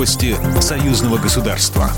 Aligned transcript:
Новости 0.00 0.34
союзного 0.62 1.18
государства. 1.18 1.90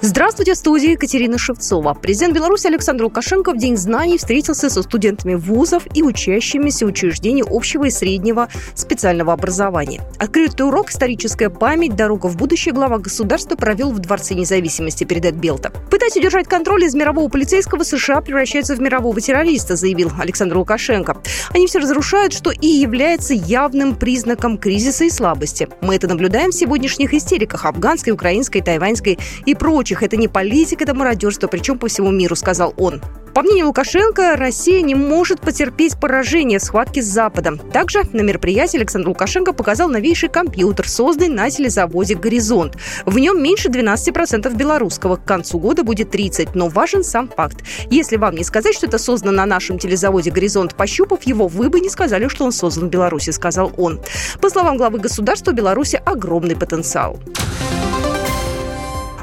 Здравствуйте, 0.00 0.54
в 0.54 0.56
студии 0.56 0.90
Екатерина 0.90 1.38
Шевцова. 1.38 1.94
Президент 1.94 2.34
Беларуси 2.34 2.66
Александр 2.66 3.04
Лукашенко 3.04 3.52
в 3.52 3.58
День 3.58 3.76
знаний 3.76 4.18
встретился 4.18 4.68
со 4.68 4.82
студентами 4.82 5.36
вузов 5.36 5.84
и 5.94 6.02
учащимися 6.02 6.84
учреждений 6.84 7.44
общего 7.48 7.84
и 7.84 7.90
среднего 7.90 8.48
специального 8.74 9.32
образования. 9.32 10.02
Открытый 10.18 10.66
урок 10.66 10.90
«Историческая 10.90 11.48
память. 11.48 11.94
Дорога 11.94 12.26
в 12.26 12.36
будущее» 12.36 12.74
глава 12.74 12.98
государства 12.98 13.54
провел 13.54 13.92
в 13.92 14.00
Дворце 14.00 14.34
независимости, 14.34 15.04
передает 15.04 15.36
Белта. 15.36 15.72
Пытаясь 16.06 16.20
удержать 16.20 16.46
контроль 16.46 16.84
из 16.84 16.94
мирового 16.94 17.28
полицейского, 17.28 17.82
США 17.82 18.20
превращается 18.20 18.76
в 18.76 18.80
мирового 18.80 19.20
террориста, 19.20 19.74
заявил 19.74 20.12
Александр 20.20 20.56
Лукашенко. 20.56 21.16
Они 21.52 21.66
все 21.66 21.80
разрушают, 21.80 22.32
что 22.32 22.52
и 22.52 22.68
является 22.68 23.34
явным 23.34 23.96
признаком 23.96 24.56
кризиса 24.56 25.02
и 25.02 25.10
слабости. 25.10 25.68
Мы 25.80 25.96
это 25.96 26.06
наблюдаем 26.06 26.52
в 26.52 26.54
сегодняшних 26.54 27.12
истериках 27.12 27.64
афганской, 27.64 28.12
украинской, 28.12 28.60
тайваньской 28.60 29.18
и 29.46 29.56
прочих. 29.56 30.04
Это 30.04 30.16
не 30.16 30.28
политика, 30.28 30.84
это 30.84 30.94
мародерство, 30.94 31.48
причем 31.48 31.76
по 31.76 31.88
всему 31.88 32.12
миру, 32.12 32.36
сказал 32.36 32.72
он. 32.76 33.02
По 33.36 33.42
мнению 33.42 33.66
Лукашенко, 33.66 34.34
Россия 34.36 34.80
не 34.80 34.94
может 34.94 35.42
потерпеть 35.42 36.00
поражение 36.00 36.58
в 36.58 36.62
схватке 36.62 37.02
с 37.02 37.04
Западом. 37.04 37.58
Также 37.58 38.00
на 38.14 38.22
мероприятии 38.22 38.78
Александр 38.78 39.08
Лукашенко 39.08 39.52
показал 39.52 39.90
новейший 39.90 40.30
компьютер, 40.30 40.88
созданный 40.88 41.28
на 41.28 41.50
телезаводе 41.50 42.14
«Горизонт». 42.14 42.78
В 43.04 43.18
нем 43.18 43.42
меньше 43.42 43.68
12% 43.68 44.56
белорусского. 44.56 45.16
К 45.16 45.24
концу 45.26 45.58
года 45.58 45.84
будет 45.84 46.14
30%, 46.14 46.52
но 46.54 46.68
важен 46.68 47.04
сам 47.04 47.28
факт. 47.28 47.62
Если 47.90 48.16
вам 48.16 48.36
не 48.36 48.42
сказать, 48.42 48.74
что 48.74 48.86
это 48.86 48.96
создано 48.96 49.32
на 49.32 49.44
нашем 49.44 49.78
телезаводе 49.78 50.30
«Горизонт», 50.30 50.74
пощупав 50.74 51.24
его, 51.24 51.46
вы 51.46 51.68
бы 51.68 51.80
не 51.80 51.90
сказали, 51.90 52.28
что 52.28 52.46
он 52.46 52.52
создан 52.52 52.88
в 52.88 52.90
Беларуси, 52.90 53.32
сказал 53.32 53.70
он. 53.76 54.00
По 54.40 54.48
словам 54.48 54.78
главы 54.78 54.98
государства, 54.98 55.52
Беларуси 55.52 56.00
огромный 56.06 56.56
потенциал. 56.56 57.20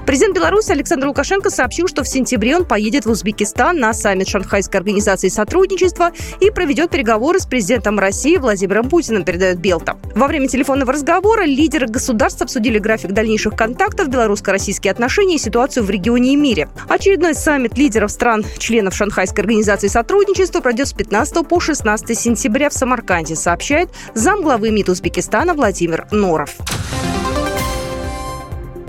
Президент 0.05 0.35
Беларуси 0.35 0.71
Александр 0.71 1.07
Лукашенко 1.07 1.49
сообщил, 1.49 1.87
что 1.87 2.03
в 2.03 2.09
сентябре 2.09 2.57
он 2.57 2.65
поедет 2.65 3.05
в 3.05 3.09
Узбекистан 3.09 3.79
на 3.79 3.93
саммит 3.93 4.27
Шанхайской 4.27 4.79
организации 4.79 5.29
сотрудничества 5.29 6.11
и 6.41 6.51
проведет 6.51 6.91
переговоры 6.91 7.39
с 7.39 7.45
президентом 7.45 7.97
России 7.97 8.35
Владимиром 8.35 8.89
Путиным, 8.89 9.23
передает 9.23 9.59
Белта. 9.59 9.97
Во 10.13 10.27
время 10.27 10.49
телефонного 10.49 10.91
разговора 10.91 11.45
лидеры 11.45 11.87
государств 11.87 12.41
обсудили 12.41 12.79
график 12.79 13.11
дальнейших 13.11 13.55
контактов, 13.55 14.09
белорусско-российские 14.09 14.91
отношения 14.91 15.35
и 15.35 15.39
ситуацию 15.39 15.85
в 15.85 15.89
регионе 15.89 16.33
и 16.33 16.35
мире. 16.35 16.67
Очередной 16.89 17.33
саммит 17.33 17.77
лидеров 17.77 18.11
стран, 18.11 18.43
членов 18.57 18.95
Шанхайской 18.95 19.43
организации 19.43 19.87
сотрудничества 19.87 20.59
пройдет 20.59 20.89
с 20.89 20.93
15 20.93 21.47
по 21.47 21.61
16 21.61 22.19
сентября 22.19 22.69
в 22.69 22.73
Самарканде, 22.73 23.35
сообщает 23.35 23.89
замглавы 24.13 24.69
МИД 24.71 24.89
Узбекистана 24.89 25.53
Владимир 25.53 26.07
Норов. 26.11 26.57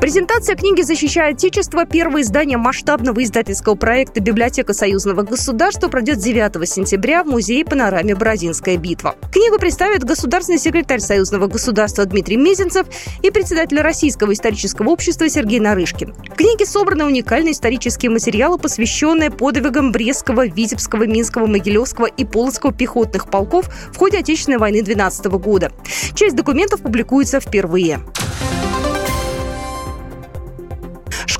Презентация 0.05 0.55
книги 0.55 0.83
«Защищая 0.83 1.31
Отечество» 1.31 1.87
первое 1.87 2.21
издание 2.21 2.59
масштабного 2.59 3.25
издательского 3.25 3.75
проекта 3.75 4.21
«Библиотека 4.21 4.75
союзного 4.75 5.23
государства» 5.23 5.89
пройдет 5.89 6.19
9 6.19 6.69
сентября 6.69 7.25
в 7.25 7.29
музее 7.29 7.65
панораме 7.65 8.15
«Бородинская 8.15 8.77
битва». 8.77 9.15
Книгу 9.33 9.59
представят 9.59 10.05
государственный 10.05 10.59
секретарь 10.59 11.01
союзного 11.01 11.47
государства 11.47 12.05
Дмитрий 12.05 12.37
Мезенцев 12.37 12.87
и 13.23 13.31
председатель 13.31 13.81
Российского 13.81 14.35
исторического 14.35 14.91
общества 14.91 15.27
Сергей 15.27 15.59
Нарышкин. 15.59 16.13
В 16.13 16.35
книге 16.35 16.67
собраны 16.67 17.07
уникальные 17.07 17.53
исторические 17.53 18.11
материалы, 18.11 18.59
посвященные 18.59 19.31
подвигам 19.31 19.91
Брестского, 19.91 20.47
Витебского, 20.47 21.07
Минского, 21.07 21.47
Могилевского 21.47 22.05
и 22.05 22.27
Полоцкого 22.27 22.75
пехотных 22.75 23.31
полков 23.31 23.71
в 23.91 23.97
ходе 23.97 24.19
Отечественной 24.19 24.59
войны 24.59 24.83
12 24.83 25.25
года. 25.41 25.73
Часть 26.15 26.37
документов 26.37 26.83
публикуется 26.83 27.41
впервые. 27.41 28.01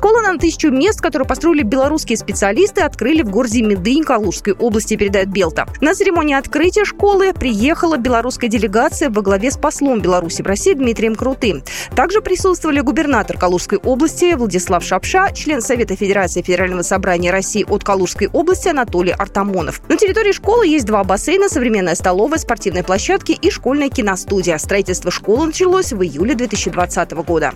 Школа 0.05 0.21
на 0.21 0.37
тысячу 0.37 0.69
мест, 0.69 1.01
которую 1.01 1.27
построили 1.27 1.63
белорусские 1.63 2.15
специалисты, 2.15 2.81
открыли 2.81 3.23
в 3.23 3.31
городе 3.31 3.63
Медынь 3.63 4.03
Калужской 4.03 4.53
области, 4.53 4.95
передает 4.95 5.29
Белта. 5.29 5.67
На 5.81 5.95
церемонии 5.95 6.35
открытия 6.35 6.85
школы 6.85 7.33
приехала 7.33 7.97
белорусская 7.97 8.47
делегация 8.47 9.09
во 9.09 9.23
главе 9.23 9.49
с 9.49 9.57
послом 9.57 10.01
Беларуси 10.01 10.43
в 10.43 10.45
России 10.45 10.73
Дмитрием 10.73 11.15
Крутым. 11.15 11.63
Также 11.95 12.21
присутствовали 12.21 12.81
губернатор 12.81 13.35
Калужской 13.35 13.79
области 13.79 14.35
Владислав 14.35 14.83
Шапша, 14.83 15.31
член 15.33 15.59
Совета 15.59 15.95
Федерации 15.95 16.43
Федерального 16.43 16.83
собрания 16.83 17.31
России 17.31 17.65
от 17.67 17.83
Калужской 17.83 18.29
области 18.31 18.67
Анатолий 18.67 19.11
Артамонов. 19.11 19.81
На 19.89 19.97
территории 19.97 20.33
школы 20.33 20.67
есть 20.67 20.85
два 20.85 21.03
бассейна, 21.03 21.49
современная 21.49 21.95
столовая, 21.95 22.37
спортивные 22.37 22.83
площадки 22.83 23.31
и 23.31 23.49
школьная 23.49 23.89
киностудия. 23.89 24.59
Строительство 24.59 25.09
школы 25.09 25.47
началось 25.47 25.93
в 25.93 26.03
июле 26.03 26.35
2020 26.35 27.11
года. 27.25 27.55